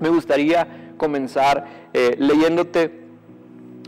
[0.00, 3.08] Me gustaría comenzar eh, leyéndote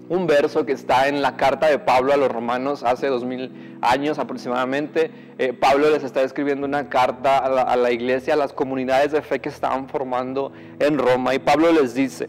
[0.09, 3.79] un verso que está en la carta de Pablo a los romanos hace dos mil
[3.81, 5.13] años aproximadamente.
[5.39, 9.13] Eh, Pablo les está escribiendo una carta a la, a la iglesia, a las comunidades
[9.13, 11.35] de fe que estaban formando en Roma.
[11.35, 12.29] Y Pablo les dice,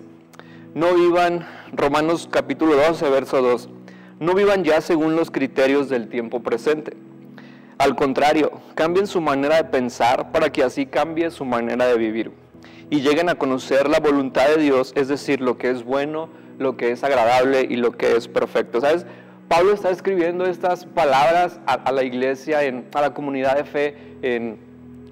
[0.75, 3.69] no vivan, Romanos capítulo 12, verso 2,
[4.19, 6.95] no vivan ya según los criterios del tiempo presente.
[7.79, 12.31] Al contrario, cambien su manera de pensar para que así cambie su manera de vivir
[12.91, 16.75] y lleguen a conocer la voluntad de Dios, es decir, lo que es bueno, lo
[16.75, 18.81] que es agradable y lo que es perfecto.
[18.81, 19.05] ¿Sabes?
[19.47, 24.59] Pablo está escribiendo estas palabras a, la iglesia, en, a la comunidad de fe en,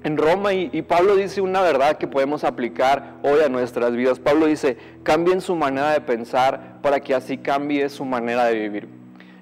[0.04, 4.20] en Roma y, Pablo dice una verdad que podemos aplicar hoy a nuestras vidas.
[4.20, 8.90] Pablo dice, cambien su manera de pensar para que así cambie su manera de vivir.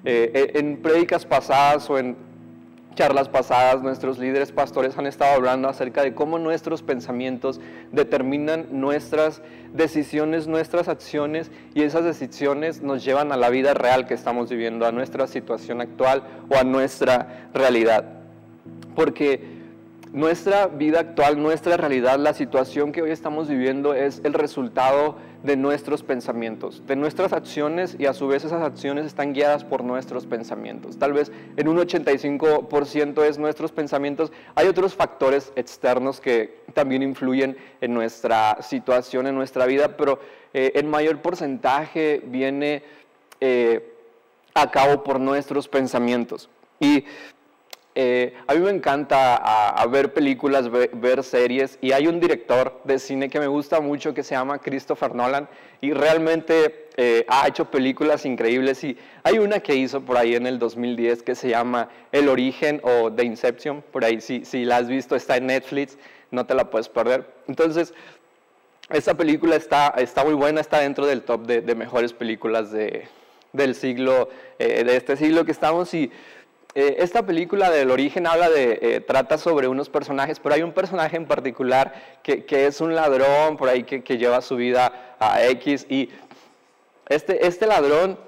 [0.04, 2.16] Eh, en prédicas pasadas o en
[2.98, 7.60] charlas pasadas, nuestros líderes pastores han estado hablando acerca de cómo nuestros pensamientos
[7.92, 9.40] determinan nuestras
[9.72, 14.84] decisiones, nuestras acciones y esas decisiones nos llevan a la vida real que estamos viviendo,
[14.84, 18.04] a nuestra situación actual o a nuestra realidad.
[18.96, 19.57] Porque
[20.12, 25.56] nuestra vida actual, nuestra realidad, la situación que hoy estamos viviendo es el resultado de
[25.56, 30.26] nuestros pensamientos, de nuestras acciones y a su vez esas acciones están guiadas por nuestros
[30.26, 30.98] pensamientos.
[30.98, 34.32] Tal vez en un 85% es nuestros pensamientos.
[34.54, 40.18] Hay otros factores externos que también influyen en nuestra situación, en nuestra vida, pero
[40.54, 42.82] eh, en mayor porcentaje viene
[43.40, 43.94] eh,
[44.54, 46.48] a cabo por nuestros pensamientos.
[46.80, 47.04] Y
[48.00, 53.28] eh, a mí me encanta ver películas, ver, series y hay un director de cine
[53.28, 55.48] que me gusta mucho que se llama Christopher Nolan
[55.80, 60.46] y realmente eh, ha hecho películas increíbles y hay una que hizo por ahí en
[60.46, 64.86] el 2010 que se llama El Origen o The Inception, por ahí si, la has
[64.86, 65.98] visto está en Netflix,
[66.30, 67.26] no te la puedes perder.
[67.48, 67.92] Entonces,
[68.90, 73.08] esta película está, está muy buena, está dentro del top de, mejores películas de,
[73.52, 74.28] del siglo,
[74.60, 76.12] eh, de este siglo que estamos y
[76.74, 80.72] eh, esta película del origen habla de, eh, trata sobre unos personajes, pero hay un
[80.72, 85.86] personaje en particular que, es un ladrón por ahí que, lleva su vida a X
[85.88, 86.10] y
[87.08, 88.18] este, este ladrón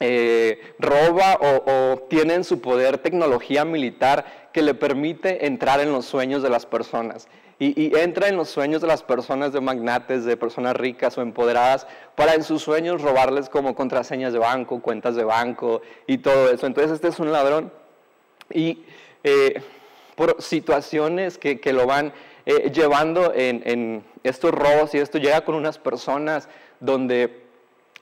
[0.00, 6.06] eh, roba o, tiene en su poder tecnología militar que le permite entrar en los
[6.06, 10.36] sueños de las personas y, entra en los sueños de las personas de magnates, de
[10.36, 15.24] personas ricas o empoderadas, para en sus sueños robarles como contraseñas de banco, cuentas de
[15.24, 16.66] banco y todo eso.
[16.66, 17.72] Entonces este es un ladrón
[18.52, 18.84] y
[19.24, 19.62] eh,
[20.16, 22.12] por situaciones que, lo van
[22.44, 26.48] eh, llevando en, en estos robos y esto llega con unas personas
[26.80, 27.45] donde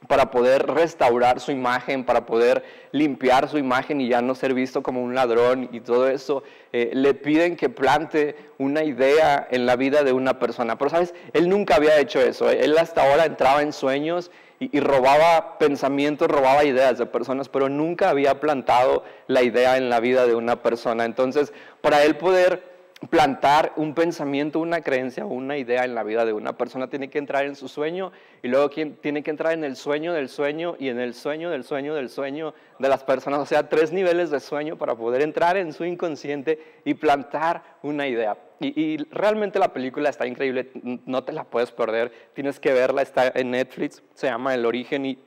[0.07, 4.83] para poder restaurar su imagen, para poder limpiar su imagen y ya no ser visto
[4.83, 6.43] como un ladrón y todo eso,
[6.73, 10.77] eh, le piden que plante una idea en la vida de una persona.
[10.77, 12.51] Pero sabes, él nunca había hecho eso.
[12.51, 17.69] Él hasta ahora entraba en sueños y, y robaba pensamientos, robaba ideas de personas, pero
[17.69, 21.05] nunca había plantado la idea en la vida de una persona.
[21.05, 22.74] Entonces, para él poder
[23.11, 27.11] plantar un pensamiento, una creencia o una idea en la vida de una persona, tiene
[27.11, 28.13] que entrar en su sueño
[28.43, 31.65] y luego tiene que entrar en el sueño del sueño y en el sueño del
[31.65, 35.57] sueño del sueño de las personas, o sea, tres niveles de sueño para poder entrar
[35.57, 38.37] en su inconsciente y plantar una idea.
[38.61, 40.71] Y, realmente la película está increíble,
[41.05, 45.05] no te la puedes perder, tienes que verla, está en Netflix, se llama El origen
[45.05, 45.19] y,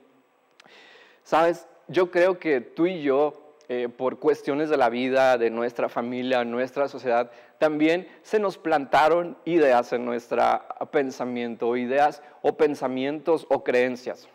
[1.22, 5.88] sabes, yo creo que tú y yo eh, por cuestiones de la vida, de nuestra
[5.88, 10.42] familia, nuestra sociedad, también se nos plantaron ideas en nuestro
[10.90, 14.28] pensamiento, ideas o pensamientos o creencias.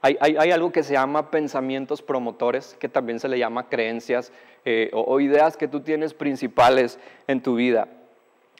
[0.00, 0.16] Hay,
[0.52, 4.32] algo que se llama pensamientos promotores, que también se le llama creencias
[4.64, 7.88] eh, o ideas que tú tienes principales en tu vida.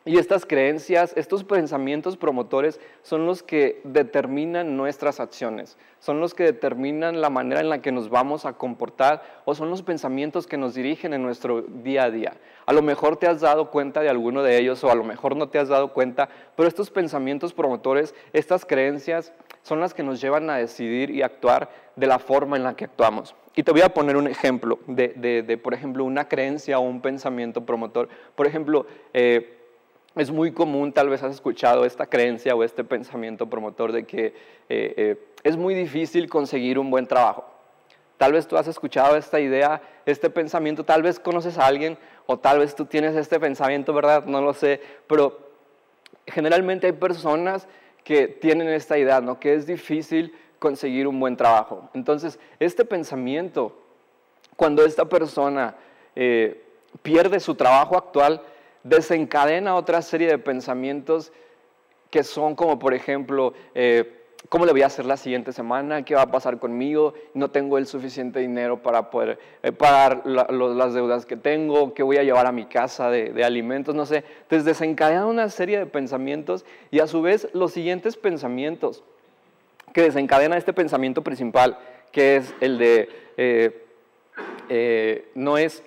[0.05, 6.45] Y estas creencias, estos pensamientos promotores son los que determinan nuestras acciones, son los que
[6.45, 10.57] determinan la manera en la que nos vamos a comportar o son los pensamientos que
[10.57, 12.37] nos dirigen en nuestro día a día.
[12.65, 15.37] A lo mejor te has dado cuenta de alguno de ellos o a lo mejor
[15.37, 19.33] no te has dado cuenta, pero estos pensamientos promotores, estas creencias
[19.63, 22.85] son las que nos llevan a decidir y actuar de la forma en la que
[22.85, 23.35] actuamos.
[23.57, 27.67] Y te voy a poner un ejemplo de, por ejemplo, una creencia o un pensamiento
[27.67, 28.09] promotor.
[28.37, 29.58] Por ejemplo, eh,
[30.19, 34.27] es muy común, tal vez has escuchado esta creencia o este pensamiento promotor de que
[34.27, 34.33] eh,
[34.69, 37.45] eh, es muy difícil conseguir un buen trabajo.
[38.17, 42.37] Tal vez tú has escuchado esta idea, este pensamiento, tal vez conoces a alguien o
[42.37, 44.25] tal vez tú tienes este pensamiento, ¿verdad?
[44.25, 45.39] No lo sé, pero
[46.27, 47.69] generalmente hay personas
[48.03, 49.39] que tienen esta idea, ¿no?
[49.39, 51.89] Que es difícil conseguir un buen trabajo.
[51.95, 53.73] Entonces, este pensamiento,
[54.57, 55.77] cuando esta persona
[56.17, 56.65] eh,
[57.03, 58.43] pierde su trabajo actual,
[58.89, 61.33] desencadena otra serie de pensamientos
[62.11, 64.19] que son como, por ejemplo, eh,
[64.49, 66.05] ¿Cómo le voy a hacer la siguiente semana?
[66.05, 67.13] ¿Qué va a pasar conmigo?
[67.35, 71.93] No tengo el suficiente dinero para poder eh, pagar las deudas que tengo.
[71.93, 73.95] ¿Qué voy a llevar a mi casa de, alimentos?
[73.95, 74.25] No sé.
[74.43, 79.03] Entonces desencadena una serie de pensamientos y a su vez los siguientes pensamientos
[79.93, 81.77] que desencadena este pensamiento principal,
[82.13, 83.09] que es el de,
[84.69, 85.83] eh, no es,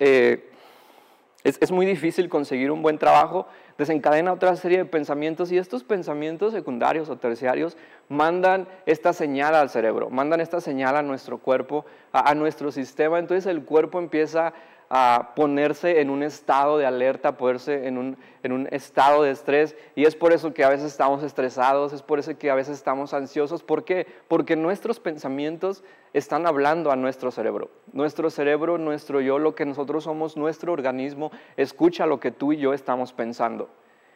[1.44, 3.48] es, muy difícil conseguir un buen trabajo,
[3.78, 7.78] desencadena otra serie de pensamientos y estos pensamientos secundarios o terciarios
[8.10, 13.48] mandan esta señal al cerebro, mandan esta señal a nuestro cuerpo, a, nuestro sistema, entonces
[13.48, 14.54] el cuerpo empieza
[14.94, 19.74] a ponerse en un estado de alerta, ponerse en un, en un estado de estrés
[19.96, 22.76] y es por eso que a veces estamos estresados, es por eso que a veces
[22.76, 23.64] estamos ansiosos.
[23.64, 24.06] ¿Por qué?
[24.28, 27.70] Porque nuestros pensamientos están hablando a nuestro cerebro.
[27.94, 32.58] Nuestro cerebro, nuestro yo, lo que nosotros somos, nuestro organismo, escucha lo que tú y
[32.58, 33.70] yo estamos pensando.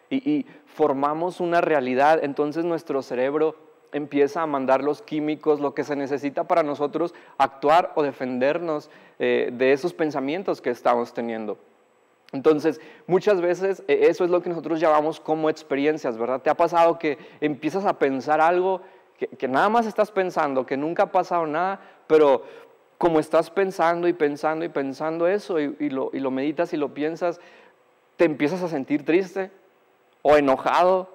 [0.10, 3.56] Y, y formamos una realidad, entonces nuestro cerebro
[3.92, 8.90] empieza a mandar los químicos, lo que se necesita para nosotros actuar o defendernos
[9.20, 11.58] eh, de esos pensamientos que estamos teniendo.
[12.32, 16.42] Entonces, muchas veces eh, eso es lo que nosotros llamamos como experiencias, ¿verdad?
[16.42, 18.82] ¿Te ha pasado que empiezas a pensar algo
[19.18, 22.44] que, nada más estás pensando, que nunca ha pasado nada, pero
[22.98, 26.94] como estás pensando y pensando y pensando eso y, lo, y lo meditas y lo
[26.94, 27.40] piensas,
[28.18, 29.52] te empiezas a sentir triste
[30.22, 31.15] o enojado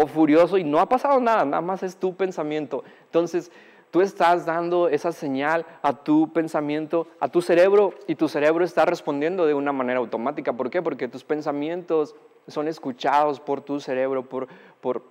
[0.00, 2.84] o furioso y no ha pasado nada, nada más es tu pensamiento.
[3.06, 3.50] Entonces,
[3.90, 8.84] tú estás dando esa señal a tu pensamiento, a tu cerebro, y tu cerebro está
[8.84, 10.52] respondiendo de una manera automática.
[10.52, 10.82] ¿Por qué?
[10.82, 12.14] Porque tus pensamientos
[12.46, 14.46] son escuchados por tu cerebro, por,
[14.80, 15.02] por,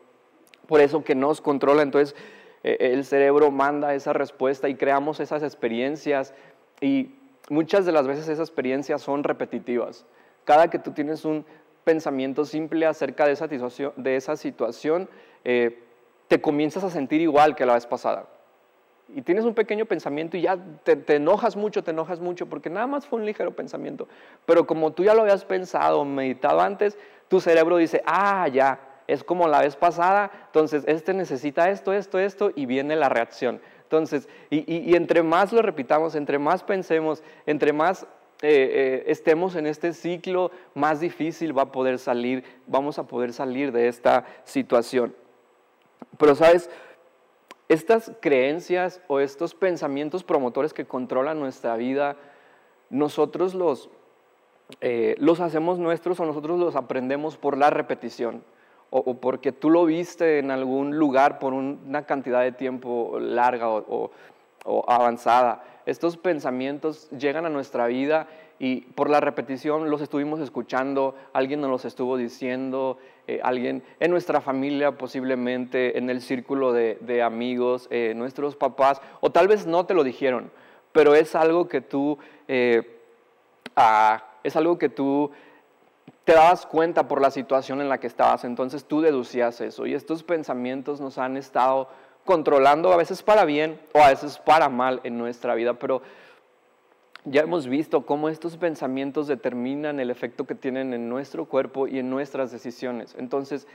[0.67, 1.81] por eso que nos controla.
[1.81, 2.15] Entonces,
[2.63, 6.33] eh, el cerebro manda esa respuesta y creamos esas experiencias
[6.79, 7.11] y
[7.49, 10.05] muchas de las veces esas experiencias son repetitivas.
[10.45, 11.45] Cada que tú tienes un
[11.87, 15.07] pensamiento simple acerca de esa de esa situación
[15.45, 15.83] eh,
[16.27, 18.27] te comienzas a sentir igual que la vez pasada
[19.13, 22.87] y tienes un pequeño pensamiento y ya te, enojas mucho, te enojas mucho, porque nada
[22.87, 24.07] más fue un ligero pensamiento.
[24.45, 26.97] Pero como tú ya lo habías pensado, meditado antes,
[27.29, 32.19] tu cerebro dice, ah, ya, es como la vez pasada, entonces este necesita esto, esto,
[32.19, 33.61] esto, y viene la reacción.
[33.83, 38.05] Entonces, y, entre más lo repitamos, entre más pensemos, entre más
[38.43, 43.33] eh, eh, estemos en este ciclo, más difícil va a poder salir, vamos a poder
[43.33, 45.15] salir de esta situación.
[46.19, 46.69] Pero sabes,
[47.67, 52.15] estas creencias o estos pensamientos promotores que controlan nuestra vida,
[52.91, 53.89] nosotros los,
[54.81, 58.43] eh, los hacemos nuestros o nosotros los aprendemos por la repetición
[58.91, 64.11] o, porque tú lo viste en algún lugar por una cantidad de tiempo larga o
[64.87, 65.76] avanzada.
[65.87, 68.27] Estos pensamientos llegan a nuestra vida
[68.59, 74.11] y por la repetición los estuvimos escuchando, alguien nos los estuvo diciendo, eh, alguien en
[74.11, 79.85] nuestra familia posiblemente, en el círculo de, amigos, eh, nuestros papás, o tal vez no
[79.85, 80.51] te lo dijeron,
[80.91, 82.17] pero es algo que tú,
[82.49, 82.99] eh,
[83.77, 85.31] ah, es algo que tú
[86.25, 89.93] te dabas cuenta por la situación en la que estabas, entonces tú deducías eso y
[89.93, 91.87] estos pensamientos nos han estado
[92.27, 96.03] controlando a veces para bien o a veces para mal en nuestra vida, pero
[97.25, 101.97] ya hemos visto cómo estos pensamientos determinan el efecto que tienen en nuestro cuerpo y
[101.97, 103.15] en nuestras decisiones.
[103.18, 103.68] Entonces,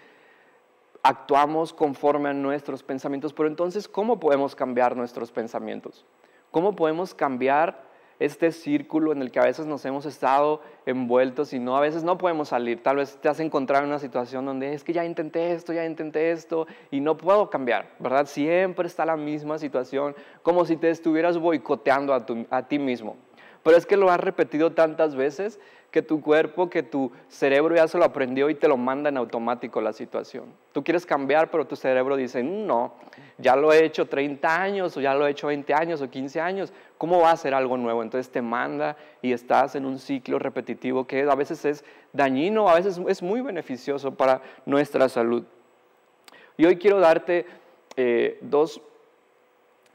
[1.02, 6.04] actuamos conforme a nuestros pensamientos, pero entonces, ¿cómo podemos cambiar nuestros pensamientos?
[6.52, 7.91] ¿Cómo podemos cambiar
[8.24, 12.04] este círculo en el que a veces nos hemos estado envueltos y no, a veces
[12.04, 12.82] no podemos salir?
[12.82, 15.84] Tal vez te has encontrado en una situación donde es que ya intenté esto, ya
[15.84, 18.26] intenté esto y no puedo cambiar, ¿verdad?
[18.26, 23.16] Siempre está la misma situación, como si te estuvieras boicoteando a, a ti mismo.
[23.62, 25.60] Pero es que lo has repetido tantas veces
[25.92, 29.18] que tu cuerpo, que tu cerebro ya se lo aprendió y te lo manda en
[29.18, 30.46] automático la situación.
[30.72, 32.94] Tú quieres cambiar, pero tu cerebro dice, no,
[33.36, 36.40] ya lo he hecho 30 años o ya lo he hecho 20 años o 15
[36.40, 38.02] años, ¿cómo va a ser algo nuevo?
[38.02, 42.74] Entonces te manda y estás en un ciclo repetitivo que a veces es dañino, a
[42.74, 45.44] veces es muy beneficioso para nuestra salud.
[46.56, 47.44] Y hoy quiero darte
[47.96, 48.80] eh, dos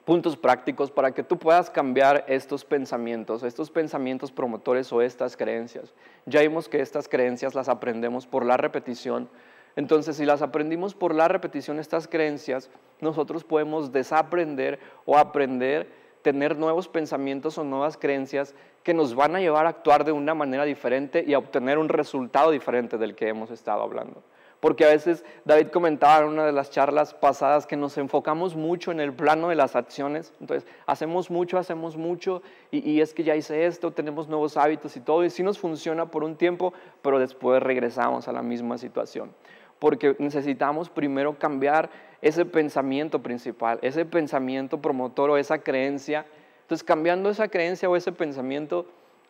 [0.08, 5.94] puntos prácticos para que tú puedas cambiar estos pensamientos, estos pensamientos promotores o estas creencias.
[6.26, 9.28] Ya vimos que estas creencias las aprendemos por la repetición.
[9.76, 12.70] Entonces, si las aprendimos por la repetición, estas creencias,
[13.02, 19.42] nosotros podemos desaprender o aprender, tener nuevos pensamientos o nuevas creencias que nos van a
[19.42, 23.28] llevar a actuar de una manera diferente y a obtener un resultado diferente del que
[23.28, 24.24] hemos estado hablando.
[24.60, 28.92] Porque a veces David comentaba en una de las charlas pasadas que nos enfocamos mucho
[28.92, 30.34] en el plano de las acciones.
[30.42, 35.00] Entonces, hacemos mucho, hacemos mucho y, es que ya hice esto, tenemos nuevos hábitos y
[35.00, 35.24] todo.
[35.24, 36.74] Y sí nos funciona por un tiempo,
[37.04, 39.32] pero después regresamos a la misma situación.
[39.80, 46.26] porque necesitamos primero cambiar ese pensamiento principal, ese pensamiento promotor o esa creencia.
[46.62, 48.88] Entonces, cambiando esa creencia o ese pensamiento,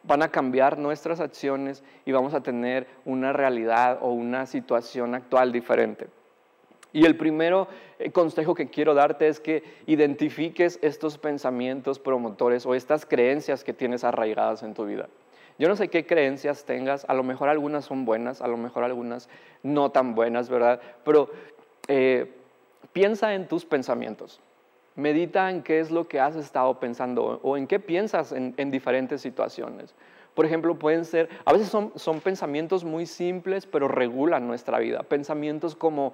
[0.08, 5.52] van a cambiar nuestras acciones y vamos a tener una realidad o una situación actual
[5.52, 6.08] diferente.
[6.94, 7.68] Y el primero
[8.00, 13.74] eh, consejo que quiero darte es que identifiques estos pensamientos promotores o estas creencias que
[13.74, 15.10] tienes arraigadas en tu vida.
[15.60, 18.84] Yo no sé qué creencias tengas, a lo mejor algunas son buenas, a lo mejor
[18.84, 19.28] algunas
[19.64, 20.80] no tan buenas, ¿verdad?
[21.04, 21.30] Pero
[21.88, 22.32] eh,
[22.94, 24.40] piensa en tus pensamientos.
[24.98, 29.22] Medita en qué es lo que has estado pensando o en qué piensas en, diferentes
[29.22, 29.94] situaciones.
[30.34, 35.04] Por ejemplo, pueden ser, a veces son, son pensamientos muy simples, pero regulan nuestra vida.
[35.04, 36.14] Pensamientos como,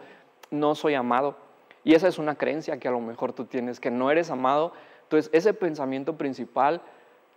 [0.51, 1.37] no soy amado.
[1.85, 4.73] Y esa es una creencia que a lo mejor tú tienes, que no eres amado.
[5.03, 6.81] Entonces, ese pensamiento principal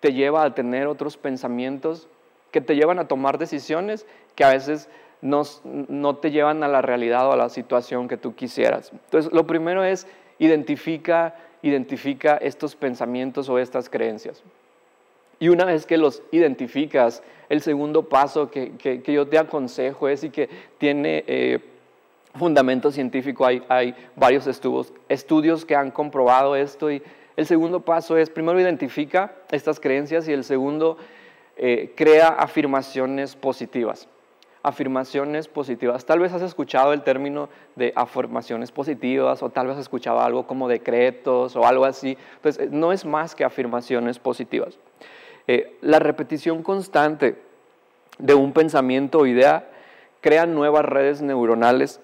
[0.00, 2.08] te lleva a tener otros pensamientos
[2.50, 4.88] que te llevan a tomar decisiones que a veces
[5.20, 8.90] no, no te llevan a la realidad o a la situación que tú quisieras.
[8.92, 10.06] Entonces, lo primero es
[10.38, 14.42] identifica, identifica estos pensamientos o estas creencias.
[15.38, 20.30] Y una vez que los identificas, el segundo paso que, yo te aconsejo es y
[20.30, 21.60] que tiene eh,
[22.34, 27.02] fundamento científico, hay, hay varios estudios, estudios que han comprobado esto y
[27.36, 30.96] el segundo paso es, primero identifica estas creencias y el segundo,
[31.58, 34.08] eh, crea afirmaciones positivas
[34.66, 36.04] afirmaciones positivas.
[36.04, 40.48] Tal vez has escuchado el término de afirmaciones positivas o tal vez has escuchado algo
[40.48, 42.18] como decretos o algo así.
[42.34, 44.76] Entonces, eh, no es más que afirmaciones positivas.
[45.46, 47.40] Eh, la repetición constante
[48.18, 49.68] de un pensamiento o idea
[50.20, 52.00] crea nuevas redes neuronales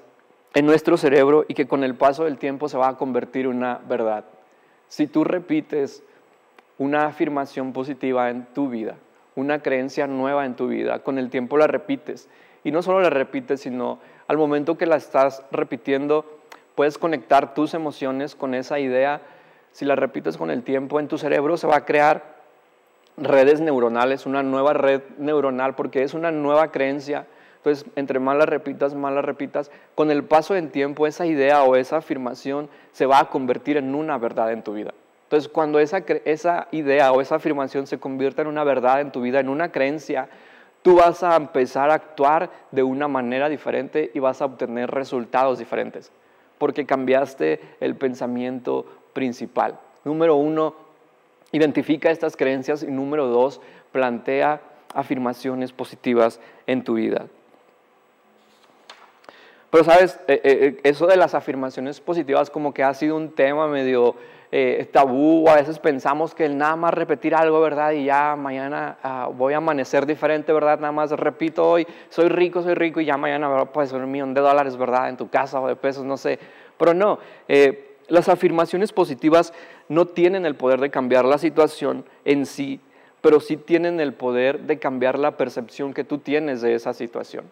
[0.55, 3.57] en nuestro cerebro y que con el paso del tiempo se va a convertir en
[3.57, 4.25] una verdad.
[4.87, 6.05] Si tú repites
[6.79, 8.95] una afirmación positiva en tu vida,
[9.35, 12.29] una creencia nueva en tu vida, con el tiempo la repites
[12.65, 16.25] y no solo la repites, sino al momento que la estás repitiendo,
[16.75, 19.21] puedes conectar tus emociones con esa idea.
[19.73, 22.33] Si la repites con el tiempo, en tu cerebro se va a crear
[23.17, 27.27] redes neuronales, una nueva red neuronal, porque es una nueva creencia.
[27.59, 31.63] Entonces, entre más la repitas, más la repitas, con el paso del tiempo, esa idea
[31.63, 34.93] o esa afirmación se va a convertir en una verdad en tu vida.
[35.25, 39.21] Entonces, cuando esa, esa idea o esa afirmación se convierta en una verdad en tu
[39.23, 40.29] vida, en una creencia,
[40.83, 45.59] tú vas a empezar a actuar de una manera diferente y vas a obtener resultados
[45.59, 46.13] diferentes,
[46.59, 49.79] porque cambiaste el pensamiento principal.
[50.05, 50.75] Número uno,
[51.53, 53.61] identifica estas creencias y número dos,
[53.93, 54.61] plantea
[54.95, 57.27] afirmaciones positivas en tu vida.
[59.73, 63.31] Pero sabes, eh, eh, eh, eso de las afirmaciones positivas como que ha sido un
[63.31, 64.17] tema medio
[64.51, 67.93] eh, tabú, a veces pensamos que el nada más repetir algo, ¿verdad?
[67.93, 70.79] Y ya mañana ah, voy a amanecer diferente, ¿verdad?
[70.79, 74.35] Nada más repito hoy, soy rico, soy rico, y ya mañana puede ser un millón
[74.35, 75.09] de dólares, ¿verdad?
[75.09, 76.39] En tu casa o de pesos, no sé.
[76.77, 77.19] Pero no,
[78.09, 79.55] las afirmaciones positivas
[79.89, 82.79] no tienen el poder de cambiar la situación en sí,
[83.23, 87.47] pero sí tienen el poder de cambiar la percepción que tú tienes de esa situación.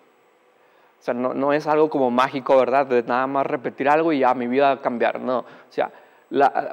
[1.00, 2.86] O sea, no, es algo como mágico, ¿verdad?
[2.86, 5.18] De nada más repetir algo y ya mi vida va a cambiar.
[5.18, 5.90] No, o sea,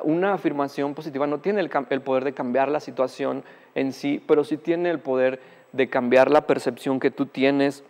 [0.04, 1.70] una afirmación positiva no tiene el,
[2.02, 5.40] poder de cambiar la situación en sí, pero sí tiene el poder
[5.72, 7.86] de cambiar la percepción que tú tienes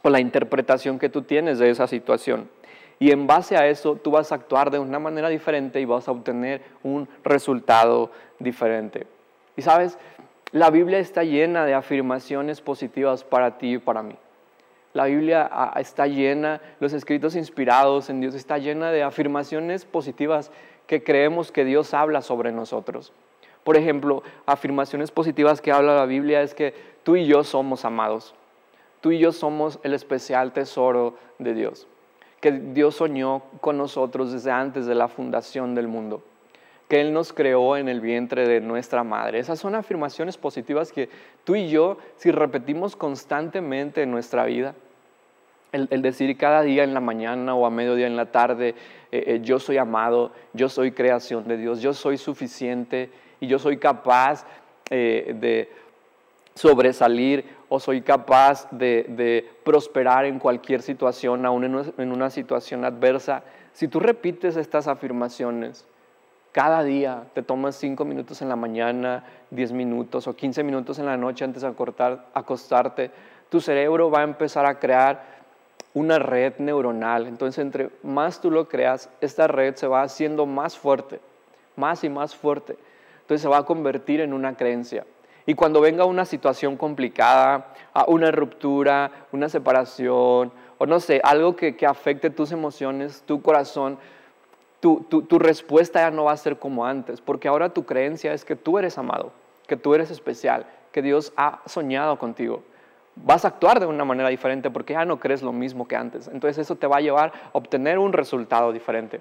[0.00, 2.48] o la interpretación que tú tienes de esa situación.
[2.98, 6.08] Y en base a eso tú vas a actuar de una manera diferente y vas
[6.08, 9.06] a obtener un resultado diferente.
[9.54, 9.98] Y sabes,
[10.50, 14.16] la Biblia está llena de afirmaciones positivas para ti y para mí.
[14.94, 20.50] La Biblia está llena, los escritos inspirados en Dios está llena de afirmaciones positivas
[20.86, 23.12] que creemos que Dios habla sobre nosotros.
[23.64, 28.34] Por ejemplo, afirmaciones positivas que habla la Biblia es que tú y yo somos amados.
[29.00, 31.88] Tú y yo somos el especial tesoro de Dios.
[32.40, 36.22] Que Dios soñó con nosotros desde antes de la fundación del mundo.
[36.92, 39.38] Que Él nos creó en el vientre de nuestra madre.
[39.38, 41.08] Esas son afirmaciones positivas que
[41.42, 44.74] tú y yo, si repetimos constantemente en nuestra vida,
[45.72, 48.74] el, decir cada día en la mañana o a mediodía en la tarde,
[49.10, 53.08] eh, eh, yo soy amado, yo soy creación de Dios, yo soy suficiente
[53.40, 54.44] y yo soy capaz
[54.90, 55.70] eh, de
[56.54, 63.44] sobresalir o soy capaz de, prosperar en cualquier situación, aún en en una situación adversa.
[63.72, 65.86] Si tú repites estas afirmaciones,
[66.52, 71.06] cada día te tomas cinco minutos en la mañana, diez minutos o quince minutos en
[71.06, 71.68] la noche antes de
[72.34, 73.10] acostarte,
[73.48, 75.42] tu cerebro va a empezar a crear
[75.94, 77.26] una red neuronal.
[77.26, 81.20] Entonces, entre más tú lo creas, esta red se va haciendo más fuerte,
[81.76, 82.76] más y más fuerte.
[83.22, 85.04] Entonces se va a convertir en una creencia.
[85.44, 87.74] Y cuando venga una situación complicada,
[88.06, 93.98] una ruptura, una separación, o no sé, algo que, afecte tus emociones, tu corazón,
[94.82, 98.44] tu, tu respuesta ya no va a ser como antes, porque ahora tu creencia es
[98.44, 99.32] que tú eres amado,
[99.66, 102.62] que tú eres especial, que Dios ha soñado contigo
[103.16, 106.28] vas a actuar de una manera diferente porque ya no crees lo mismo que antes.
[106.28, 109.20] Entonces eso te va a llevar a obtener un resultado diferente.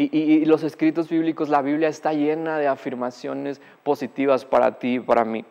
[0.00, 5.24] Y, los escritos bíblicos, la Biblia está llena de afirmaciones positivas para ti y para
[5.24, 5.44] mí.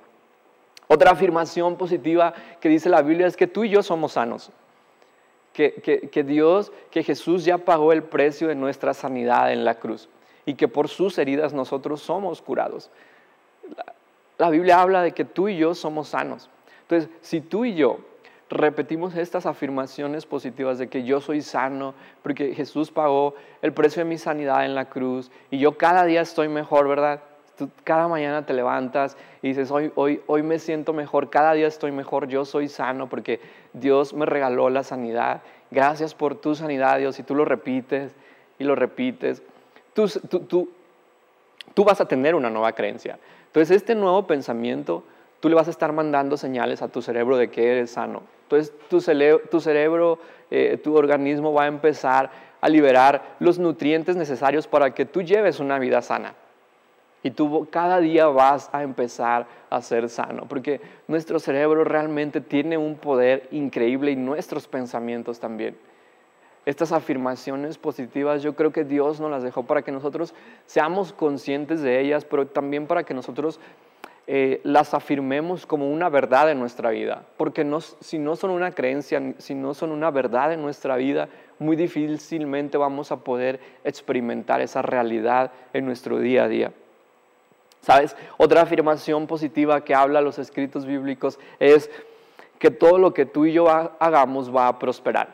[0.87, 4.51] Otra afirmación positiva que dice la Biblia es que tú y yo somos sanos.
[5.57, 10.07] Que, Dios, que Jesús ya pagó el precio de nuestra sanidad en la cruz
[10.45, 12.91] y que por sus heridas nosotros somos curados.
[14.37, 16.47] la Biblia habla de que tú y yo somos sanos.
[16.83, 17.97] Entonces, si tú y yo
[18.51, 23.33] repetimos estas afirmaciones positivas de que yo soy sano, porque Jesús pagó
[23.63, 27.23] el precio de mi sanidad en la cruz y yo cada día estoy mejor, ¿verdad?
[27.57, 31.67] Tú cada mañana te levantas y dices, hoy, hoy, hoy me siento mejor, cada día
[31.67, 33.39] estoy mejor, yo soy sano porque
[33.73, 35.41] Dios me regaló la sanidad.
[35.71, 37.17] Gracias por tu sanidad, Dios.
[37.19, 38.13] Y tú lo repites
[38.59, 39.43] y lo repites,
[39.93, 40.69] tú, tú,
[41.73, 43.19] tú vas a tener una nueva creencia.
[43.47, 45.03] Entonces, este nuevo pensamiento
[45.39, 48.23] tú le vas a estar mandando señales a tu cerebro de que eres sano.
[48.43, 48.99] Entonces tu,
[49.49, 55.05] tu cerebro, eh, tu organismo va a empezar a liberar los nutrientes necesarios para que
[55.05, 56.33] tú lleves una vida sana.
[57.23, 62.77] Y tú cada día vas a empezar a ser sano, porque nuestro cerebro realmente tiene
[62.77, 65.75] un poder increíble y nuestros pensamientos también.
[66.65, 70.33] Estas afirmaciones positivas yo creo que Dios nos las dejó para que nosotros
[70.65, 73.59] seamos conscientes de ellas, pero también para que nosotros
[74.29, 77.65] eh, las afirmemos como una verdad en nuestra vida, porque
[78.01, 82.77] si no son una creencia, si no son una verdad en nuestra vida, muy difícilmente
[82.77, 86.73] vamos a poder experimentar esa realidad en nuestro día a día.
[87.87, 88.17] ¿Sabes?
[88.35, 91.89] Otra afirmación positiva que habla los escritos bíblicos es
[92.59, 95.33] que todo lo que tú y yo hagamos va a prosperar,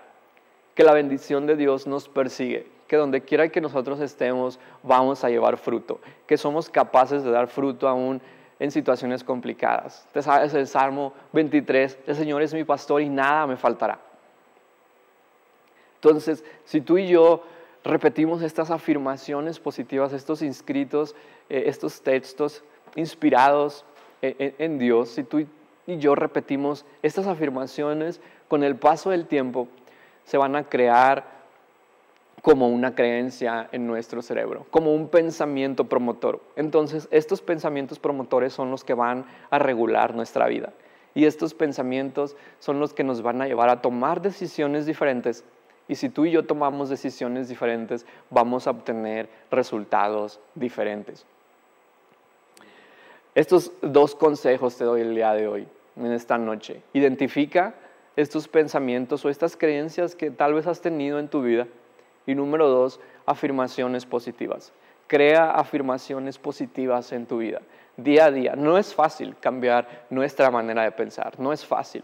[0.75, 5.31] que la bendición de Dios nos persigue, que donde quiera que nosotros estemos vamos a
[5.31, 8.21] llevar fruto, que somos capaces de dar fruto aún
[8.59, 10.07] en situaciones complicadas.
[10.13, 13.97] Te sabes el Salmo 23, el Señor es mi pastor y nada me faltará.
[15.95, 17.41] Entonces, si tú y yo
[17.83, 21.15] repetimos estas afirmaciones positivas, estos inscritos,
[21.49, 22.63] eh, estos textos
[22.95, 23.85] inspirados
[24.21, 29.67] en, en Dios, si tú y yo repetimos estas afirmaciones, con el paso del tiempo
[30.23, 31.43] se van a crear
[32.43, 36.41] como una creencia en nuestro cerebro, como un pensamiento promotor.
[36.57, 40.73] Entonces, estos pensamientos promotores son los que van a regular nuestra vida.
[41.15, 45.45] Y estos pensamientos son los que nos van a llevar a tomar decisiones diferentes.
[45.87, 51.25] Y si tú y yo tomamos decisiones diferentes, vamos a obtener resultados diferentes.
[53.35, 55.67] Estos dos consejos te doy el día de hoy,
[55.97, 56.81] en esta noche.
[56.93, 57.73] Identifica
[58.15, 61.67] estos pensamientos o estas creencias que tal vez has tenido en tu vida
[62.25, 64.71] y número dos, afirmaciones positivas.
[65.07, 67.61] Crea afirmaciones positivas en tu vida,
[67.97, 68.55] día a día.
[68.55, 72.03] No es fácil cambiar nuestra manera de pensar, no es fácil,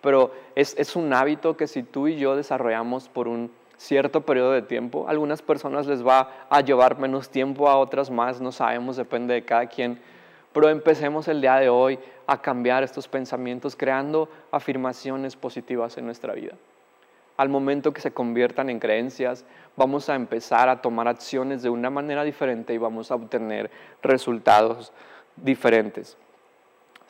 [0.00, 4.62] pero es, un hábito que si tú y yo desarrollamos por un cierto periodo de
[4.62, 9.34] tiempo, algunas personas les va a llevar menos tiempo, a otras más, no sabemos, depende
[9.34, 10.00] de cada quien,
[10.52, 16.34] pero empecemos el día de hoy a cambiar estos pensamientos creando afirmaciones positivas en nuestra
[16.34, 16.54] vida.
[17.36, 21.88] Al momento que se conviertan en creencias, vamos a empezar a tomar acciones de una
[21.88, 23.70] manera diferente y vamos a obtener
[24.02, 24.92] resultados
[25.36, 26.18] diferentes.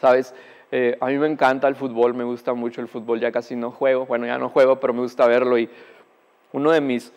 [0.01, 0.35] Sabes,
[0.73, 3.71] eh, a mí me encanta el fútbol, me gusta mucho el fútbol, ya casi no
[3.71, 5.69] juego, bueno, ya no juego, pero me gusta verlo y
[6.53, 7.13] uno de mis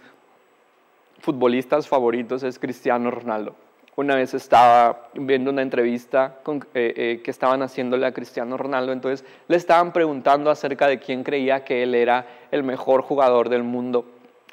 [1.19, 3.55] futbolistas favoritos es Cristiano Ronaldo
[3.95, 9.25] una vez estaba viendo una entrevista eh, eh, que estaban haciéndole a Cristiano Ronaldo, entonces
[9.47, 14.05] le estaban preguntando acerca de quién creía que él era el mejor jugador del mundo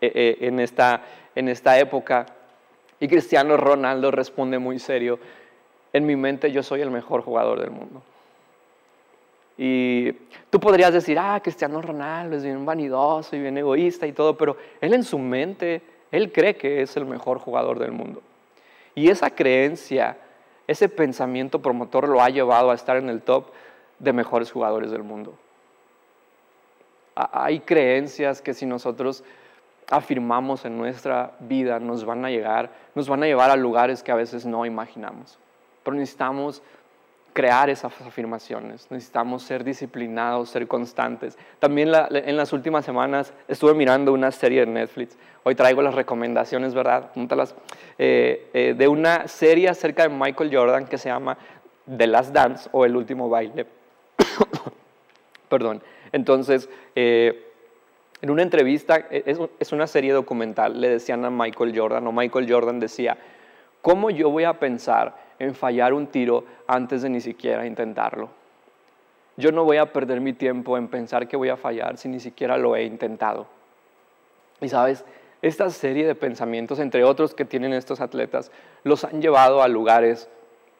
[0.02, 1.02] en, esta,
[1.34, 2.26] en esta época.
[2.98, 5.18] Y Cristiano Ronaldo responde muy serio,
[5.92, 8.02] en mi mente yo soy el mejor jugador del mundo.
[9.62, 10.12] Y
[10.48, 14.56] tú podrías decir, ah, Cristiano Ronaldo es bien vanidoso y bien egoísta y todo, pero
[14.80, 18.22] él en su mente, él cree que es el mejor jugador del mundo.
[18.94, 20.16] Y esa creencia,
[20.66, 23.48] ese pensamiento promotor lo ha llevado a estar en el top
[23.98, 25.34] de mejores jugadores del mundo.
[27.14, 29.24] Hay creencias que si nosotros
[29.90, 34.10] afirmamos en nuestra vida nos van a llegar, nos van a llevar a lugares que
[34.10, 35.38] a veces no imaginamos.
[35.82, 36.62] Pero necesitamos
[37.32, 41.38] crear esas afirmaciones, necesitamos ser disciplinados, ser constantes.
[41.58, 46.74] También en las últimas semanas estuve mirando una serie de Netflix, hoy traigo las recomendaciones,
[46.74, 47.10] ¿verdad?
[47.98, 51.36] Eh, eh, de una serie acerca de Michael Jordan que se llama
[51.96, 53.66] The Last Dance o El Último Baile.
[55.48, 55.82] Perdón.
[56.12, 57.46] Entonces, eh,
[58.22, 59.24] En una entrevista, e,
[59.58, 63.16] es, una serie documental, le decían a Michael Jordan, o Michael Jordan decía,
[63.80, 68.30] ¿cómo yo voy a pensar en fallar un tiro antes de ni siquiera intentarlo?
[69.36, 72.20] Yo no voy a perder mi tiempo en pensar que voy a fallar si ni
[72.20, 73.46] siquiera lo he intentado.
[74.60, 75.04] Y sabes,
[75.42, 78.52] esta serie de pensamientos, entre otros que tienen estos atletas,
[78.84, 80.28] los han llevado a lugares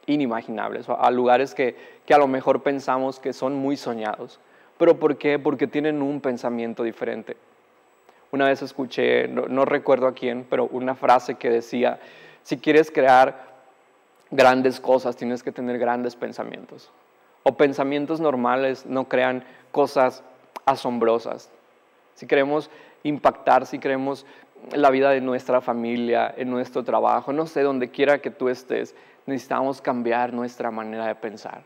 [0.05, 1.75] inimaginables, a lugares que,
[2.09, 4.39] a lo mejor pensamos que son muy soñados.
[4.77, 5.39] ¿Pero por qué?
[5.39, 7.37] Porque tienen un pensamiento diferente.
[8.31, 11.99] Una vez escuché, no, recuerdo a quién, pero una frase que decía,
[12.43, 13.50] si quieres crear
[14.31, 16.89] grandes cosas, tienes que tener grandes pensamientos.
[17.43, 20.23] O pensamientos normales no crean cosas
[20.65, 21.51] asombrosas.
[22.15, 22.69] Si queremos
[23.03, 24.25] impactar, si queremos
[24.73, 28.95] la vida de nuestra familia, en nuestro trabajo, no sé, donde quiera que tú estés,
[29.25, 31.63] necesitamos cambiar nuestra manera de pensar.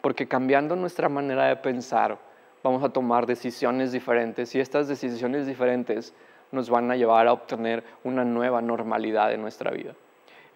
[0.00, 2.16] Porque cambiando nuestra manera de pensar,
[2.62, 6.14] vamos a tomar decisiones diferentes y estas decisiones diferentes
[6.52, 9.94] nos van a llevar a obtener una nueva normalidad en nuestra vida.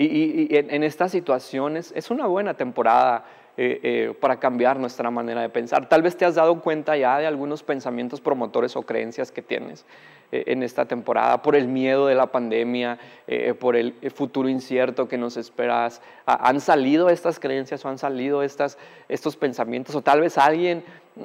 [0.02, 3.24] Y, en, estas situaciones es una buena temporada
[3.56, 5.88] eh, eh, para cambiar nuestra manera de pensar.
[5.88, 9.84] Tal vez te has dado cuenta ya de algunos pensamientos promotores o creencias que tienes.
[10.32, 15.08] Eh, en esta temporada, por el miedo de la pandemia, eh, por el futuro incierto
[15.08, 16.00] que nos esperas.
[16.24, 19.96] ¿Han salido estas creencias o han salido estas, estos pensamientos?
[19.96, 20.84] O tal vez alguien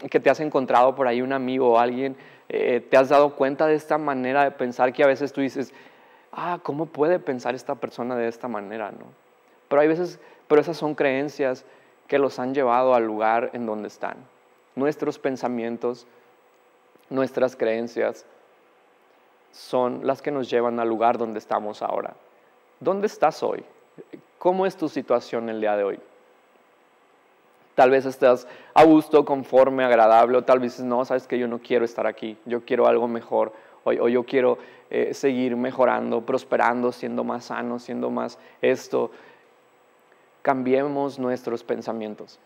[0.09, 2.15] que te has encontrado por ahí, un amigo o alguien,
[2.49, 5.71] eh, te has dado cuenta de esta manera de pensar que a veces tú dices,
[6.35, 8.91] ah, ¿cómo puede pensar esta persona de esta manera?
[8.91, 9.05] ¿no?
[9.67, 11.65] Pero hay veces, pero esas son creencias
[12.07, 14.17] que los han llevado al lugar en donde están.
[14.75, 16.05] Nuestros pensamientos,
[17.09, 18.25] nuestras creencias,
[19.51, 22.13] son las que nos llevan al lugar donde estamos ahora.
[22.79, 23.63] ¿Dónde estás hoy?
[24.37, 25.99] ¿Cómo es tu situación el día de hoy?
[27.73, 31.59] Tal vez estás a gusto, conforme, agradable, o tal vez no, sabes que yo no
[31.59, 33.53] quiero estar aquí, yo quiero algo mejor,
[33.85, 34.57] o, yo quiero
[34.89, 39.11] eh, seguir mejorando, prosperando, siendo más sano, siendo más esto.
[40.41, 42.39] Cambiemos nuestros pensamientos.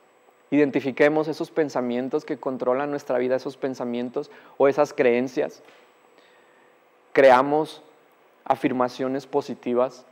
[0.51, 5.63] Identifiquemos esos pensamientos que controlan nuestra vida, esos pensamientos o esas creencias
[7.19, 7.81] creamos
[8.45, 10.05] afirmaciones positivas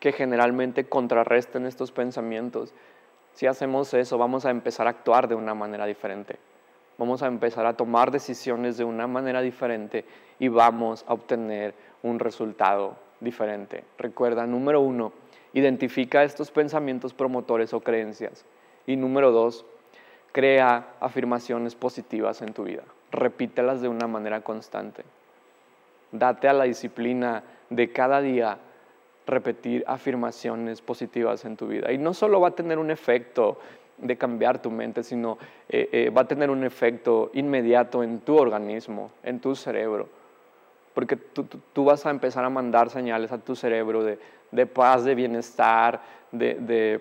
[0.00, 2.72] que generalmente contrarresten estos pensamientos.
[3.34, 6.38] Si hacemos eso, vamos a empezar a actuar de una manera diferente.
[6.98, 10.04] Vamos a empezar a tomar decisiones de una manera diferente
[10.38, 13.84] y vamos a obtener un resultado diferente.
[13.98, 15.12] Recuerda, número uno,
[15.52, 18.44] identifica estos pensamientos promotores o creencias.
[18.86, 19.64] Y número dos,
[20.32, 22.82] crea afirmaciones positivas en tu vida.
[23.10, 25.04] Repítelas de una manera constante.
[26.12, 28.58] Date a la disciplina de cada día
[29.26, 31.92] repetir afirmaciones positivas en tu vida.
[31.92, 33.58] Y no solo va a tener un efecto
[33.98, 38.36] de cambiar tu mente, sino eh, eh, va a tener un efecto inmediato en tu
[38.36, 40.08] organismo, en tu cerebro.
[40.94, 46.00] Porque tú, vas a empezar a mandar señales a tu cerebro de, paz, de bienestar,
[46.30, 47.00] de,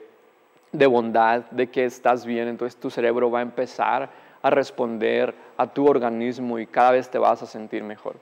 [0.71, 2.47] de bondad, de que estás bien.
[2.47, 4.10] Entonces tu cerebro va a empezar
[4.41, 8.15] a responder a tu organismo y cada vez te vas a sentir mejor.